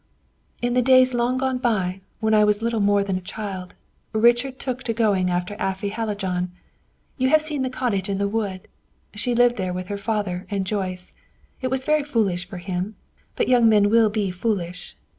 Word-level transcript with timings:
"In 0.63 0.73
the 0.73 0.81
days 0.81 1.13
long 1.13 1.37
gone 1.37 1.59
by, 1.59 2.01
when 2.21 2.33
I 2.33 2.43
was 2.43 2.63
little 2.63 2.79
more 2.79 3.03
than 3.03 3.17
a 3.17 3.21
child, 3.21 3.75
Richard 4.13 4.57
took 4.57 4.81
to 4.81 4.93
going 4.93 5.29
after 5.29 5.55
Afy 5.59 5.89
Hallijohn. 5.91 6.49
You 7.19 7.29
have 7.29 7.39
seen 7.43 7.61
the 7.61 7.69
cottage 7.69 8.09
in 8.09 8.17
the 8.17 8.27
wood; 8.27 8.67
she 9.13 9.35
lived 9.35 9.57
there 9.57 9.73
with 9.73 9.89
her 9.89 9.99
father 9.99 10.47
and 10.49 10.65
Joyce. 10.65 11.13
It 11.61 11.67
was 11.69 11.85
very 11.85 12.01
foolish 12.03 12.47
for 12.47 12.57
him; 12.57 12.95
but 13.35 13.47
young 13.47 13.69
men 13.69 13.91
will 13.91 14.09
be 14.09 14.31
foolish. 14.31 14.97